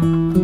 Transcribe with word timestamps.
Thank 0.00 0.36
you. 0.36 0.39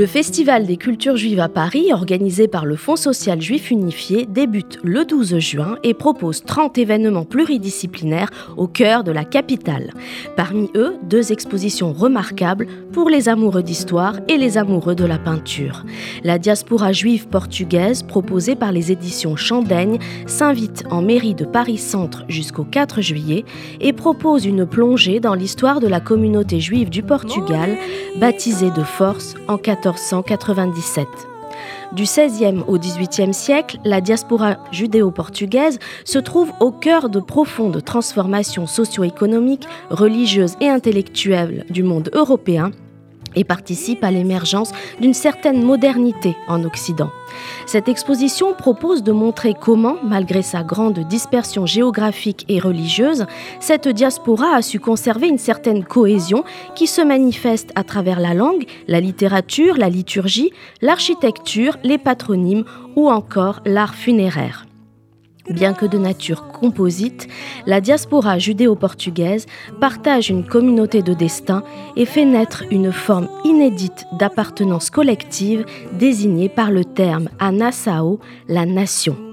Le 0.00 0.06
Festival 0.06 0.64
des 0.64 0.78
cultures 0.78 1.18
juives 1.18 1.40
à 1.40 1.50
Paris, 1.50 1.92
organisé 1.92 2.48
par 2.48 2.64
le 2.64 2.76
Fonds 2.76 2.96
social 2.96 3.38
juif 3.42 3.70
unifié, 3.70 4.24
débute 4.24 4.78
le 4.82 5.04
12 5.04 5.38
juin 5.40 5.76
et 5.82 5.92
propose 5.92 6.42
30 6.42 6.78
événements 6.78 7.26
pluridisciplinaires 7.26 8.30
au 8.56 8.66
cœur 8.66 9.04
de 9.04 9.12
la 9.12 9.26
capitale. 9.26 9.92
Parmi 10.38 10.70
eux, 10.74 10.96
deux 11.02 11.32
expositions 11.32 11.92
remarquables 11.92 12.66
pour 12.94 13.10
les 13.10 13.28
amoureux 13.28 13.62
d'histoire 13.62 14.14
et 14.26 14.38
les 14.38 14.56
amoureux 14.56 14.94
de 14.94 15.04
la 15.04 15.18
peinture. 15.18 15.84
La 16.24 16.38
diaspora 16.38 16.92
juive 16.92 17.28
portugaise, 17.28 18.02
proposée 18.02 18.56
par 18.56 18.72
les 18.72 18.92
éditions 18.92 19.36
Chandaigne, 19.36 19.98
s'invite 20.24 20.82
en 20.90 21.02
mairie 21.02 21.34
de 21.34 21.44
Paris-Centre 21.44 22.24
jusqu'au 22.26 22.64
4 22.64 23.02
juillet 23.02 23.44
et 23.82 23.92
propose 23.92 24.46
une 24.46 24.64
plongée 24.64 25.20
dans 25.20 25.34
l'histoire 25.34 25.78
de 25.78 25.88
la 25.88 26.00
communauté 26.00 26.58
juive 26.58 26.88
du 26.88 27.02
Portugal, 27.02 27.76
baptisée 28.18 28.70
de 28.70 28.82
force 28.82 29.34
en 29.46 29.58
14 29.58 29.89
1497. 29.94 31.06
Du 31.92 32.04
XVIe 32.04 32.62
au 32.68 32.78
XVIIIe 32.78 33.34
siècle, 33.34 33.78
la 33.84 34.00
diaspora 34.00 34.58
judéo-portugaise 34.70 35.78
se 36.04 36.18
trouve 36.18 36.52
au 36.60 36.70
cœur 36.70 37.08
de 37.08 37.20
profondes 37.20 37.82
transformations 37.84 38.66
socio-économiques, 38.66 39.66
religieuses 39.90 40.54
et 40.60 40.68
intellectuelles 40.68 41.64
du 41.68 41.82
monde 41.82 42.10
européen 42.14 42.70
et 43.36 43.44
participe 43.44 44.04
à 44.04 44.10
l'émergence 44.10 44.72
d'une 45.00 45.14
certaine 45.14 45.62
modernité 45.62 46.36
en 46.48 46.64
Occident. 46.64 47.10
Cette 47.66 47.88
exposition 47.88 48.54
propose 48.54 49.02
de 49.02 49.12
montrer 49.12 49.54
comment, 49.58 49.96
malgré 50.02 50.42
sa 50.42 50.62
grande 50.62 50.98
dispersion 51.00 51.66
géographique 51.66 52.44
et 52.48 52.58
religieuse, 52.58 53.26
cette 53.60 53.88
diaspora 53.88 54.56
a 54.56 54.62
su 54.62 54.80
conserver 54.80 55.28
une 55.28 55.38
certaine 55.38 55.84
cohésion 55.84 56.44
qui 56.74 56.86
se 56.86 57.00
manifeste 57.00 57.70
à 57.74 57.84
travers 57.84 58.20
la 58.20 58.34
langue, 58.34 58.64
la 58.88 59.00
littérature, 59.00 59.76
la 59.76 59.88
liturgie, 59.88 60.52
l'architecture, 60.82 61.76
les 61.84 61.98
patronymes 61.98 62.64
ou 62.96 63.08
encore 63.08 63.60
l'art 63.64 63.94
funéraire. 63.94 64.66
Bien 65.48 65.72
que 65.72 65.86
de 65.86 65.98
nature 65.98 66.48
composite, 66.48 67.28
la 67.66 67.80
diaspora 67.80 68.38
judéo-portugaise 68.38 69.46
partage 69.80 70.30
une 70.30 70.44
communauté 70.44 71.02
de 71.02 71.14
destin 71.14 71.62
et 71.96 72.04
fait 72.04 72.24
naître 72.24 72.64
une 72.70 72.92
forme 72.92 73.28
inédite 73.44 74.06
d'appartenance 74.18 74.90
collective 74.90 75.64
désignée 75.92 76.48
par 76.48 76.70
le 76.70 76.84
terme 76.84 77.28
à 77.38 77.52
Nassau, 77.52 78.20
la 78.48 78.66
nation. 78.66 79.29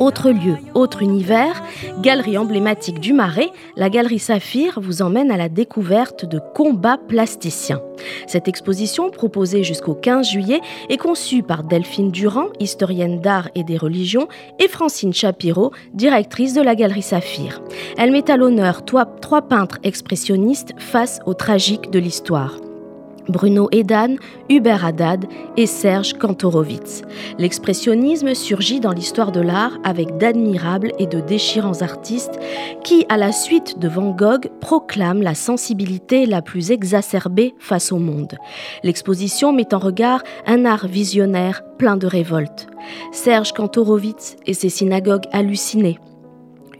Autre 0.00 0.30
lieu, 0.30 0.56
autre 0.74 1.02
univers, 1.02 1.62
galerie 2.00 2.38
emblématique 2.38 3.00
du 3.00 3.12
Marais, 3.12 3.50
la 3.76 3.90
galerie 3.90 4.18
Saphir 4.18 4.80
vous 4.80 5.02
emmène 5.02 5.30
à 5.30 5.36
la 5.36 5.50
découverte 5.50 6.24
de 6.24 6.40
combats 6.54 6.96
plasticiens. 6.96 7.82
Cette 8.26 8.48
exposition, 8.48 9.10
proposée 9.10 9.62
jusqu'au 9.62 9.92
15 9.92 10.30
juillet, 10.30 10.62
est 10.88 10.96
conçue 10.96 11.42
par 11.42 11.64
Delphine 11.64 12.10
Durand, 12.10 12.46
historienne 12.60 13.20
d'art 13.20 13.50
et 13.54 13.62
des 13.62 13.76
religions, 13.76 14.26
et 14.58 14.68
Francine 14.68 15.12
Chapiro, 15.12 15.70
directrice 15.92 16.54
de 16.54 16.62
la 16.62 16.74
galerie 16.74 17.02
Saphir. 17.02 17.60
Elle 17.98 18.10
met 18.10 18.30
à 18.30 18.38
l'honneur 18.38 18.86
trois 18.86 19.42
peintres 19.42 19.80
expressionnistes 19.82 20.72
face 20.78 21.20
au 21.26 21.34
tragique 21.34 21.90
de 21.90 21.98
l'histoire. 21.98 22.56
Bruno 23.28 23.68
Edan, 23.72 24.16
Hubert 24.48 24.84
Haddad 24.84 25.26
et 25.56 25.66
Serge 25.66 26.14
Kantorowicz. 26.14 27.02
L'expressionnisme 27.38 28.34
surgit 28.34 28.80
dans 28.80 28.92
l'histoire 28.92 29.32
de 29.32 29.40
l'art 29.40 29.78
avec 29.84 30.16
d'admirables 30.18 30.92
et 30.98 31.06
de 31.06 31.20
déchirants 31.20 31.82
artistes 31.82 32.38
qui, 32.84 33.06
à 33.08 33.16
la 33.16 33.32
suite 33.32 33.78
de 33.78 33.88
Van 33.88 34.10
Gogh, 34.10 34.50
proclament 34.60 35.22
la 35.22 35.34
sensibilité 35.34 36.26
la 36.26 36.42
plus 36.42 36.70
exacerbée 36.70 37.54
face 37.58 37.92
au 37.92 37.98
monde. 37.98 38.36
L'exposition 38.82 39.52
met 39.52 39.74
en 39.74 39.78
regard 39.78 40.22
un 40.46 40.64
art 40.64 40.86
visionnaire 40.86 41.62
plein 41.78 41.96
de 41.96 42.06
révolte. 42.06 42.66
Serge 43.12 43.52
Kantorowicz 43.52 44.36
et 44.46 44.54
ses 44.54 44.68
synagogues 44.68 45.26
hallucinées, 45.32 45.98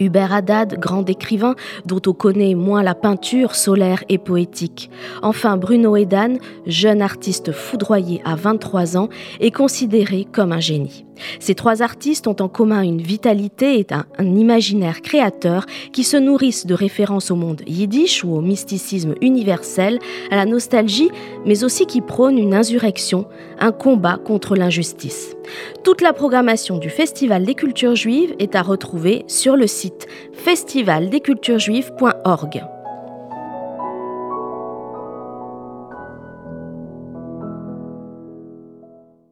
Hubert 0.00 0.32
Haddad, 0.32 0.78
grand 0.78 1.08
écrivain 1.08 1.54
dont 1.84 2.00
on 2.06 2.12
connaît 2.12 2.54
moins 2.54 2.82
la 2.82 2.94
peinture 2.94 3.54
solaire 3.54 4.02
et 4.08 4.18
poétique. 4.18 4.90
Enfin, 5.22 5.56
Bruno 5.56 5.94
Edan, 5.96 6.38
jeune 6.66 7.02
artiste 7.02 7.52
foudroyé 7.52 8.22
à 8.24 8.34
23 8.34 8.96
ans, 8.96 9.10
est 9.40 9.50
considéré 9.50 10.26
comme 10.32 10.52
un 10.52 10.60
génie. 10.60 11.04
Ces 11.38 11.54
trois 11.54 11.82
artistes 11.82 12.26
ont 12.26 12.36
en 12.40 12.48
commun 12.48 12.82
une 12.82 13.00
vitalité 13.00 13.78
et 13.78 13.86
un, 13.92 14.06
imaginaire 14.24 15.02
créateur 15.02 15.66
qui 15.92 16.02
se 16.04 16.16
nourrissent 16.16 16.64
de 16.66 16.74
références 16.74 17.30
au 17.30 17.36
monde 17.36 17.62
yiddish 17.66 18.24
ou 18.24 18.34
au 18.34 18.40
mysticisme 18.40 19.14
universel, 19.20 19.98
à 20.30 20.36
la 20.36 20.46
nostalgie, 20.46 21.10
mais 21.44 21.64
aussi 21.64 21.84
qui 21.86 22.00
prônent 22.00 22.38
une 22.38 22.54
insurrection, 22.54 23.26
un 23.58 23.72
combat 23.72 24.16
contre 24.16 24.56
l'injustice. 24.56 25.36
Toute 25.84 26.00
la 26.00 26.12
programmation 26.12 26.78
du 26.78 26.90
Festival 26.90 27.44
des 27.44 27.54
cultures 27.54 27.96
juives 27.96 28.34
est 28.38 28.54
à 28.54 28.62
retrouver 28.62 29.24
sur 29.26 29.56
le 29.56 29.66
site 29.66 30.06
festivaldesculturesjuives.org. 30.32 32.79